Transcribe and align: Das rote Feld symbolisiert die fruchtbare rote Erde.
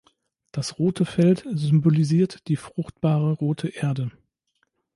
Das 0.51 0.79
rote 0.79 1.05
Feld 1.05 1.45
symbolisiert 1.51 2.47
die 2.47 2.55
fruchtbare 2.55 3.33
rote 3.33 3.67
Erde. 3.67 4.09